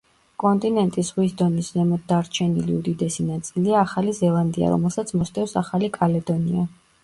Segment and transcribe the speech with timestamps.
[0.43, 6.69] კონტინენტის ზღვის დონის ზემოთ დარჩენილი უდიდესი ნაწილია ახალი ზელანდია, რომელსაც მოსდევს ახალი კალედონია.